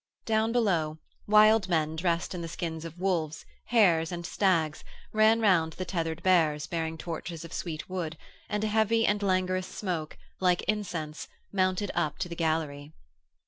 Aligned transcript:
Down 0.25 0.51
below, 0.51 0.97
wild 1.27 1.69
men 1.69 1.95
dressed 1.95 2.33
in 2.33 2.41
the 2.41 2.47
skins 2.47 2.85
of 2.85 2.97
wolves, 2.97 3.45
hares 3.65 4.11
and 4.11 4.25
stags 4.25 4.83
ran 5.13 5.41
round 5.41 5.73
the 5.73 5.85
tethered 5.85 6.23
bears 6.23 6.65
bearing 6.65 6.97
torches 6.97 7.45
of 7.45 7.53
sweet 7.53 7.87
wood, 7.87 8.17
and 8.49 8.63
a 8.63 8.67
heavy 8.67 9.05
and 9.05 9.21
languorous 9.21 9.67
smoke, 9.67 10.17
like 10.39 10.63
incense, 10.63 11.27
mounted 11.51 11.91
up 11.93 12.17
to 12.17 12.27
the 12.27 12.35
gallery. 12.35 12.91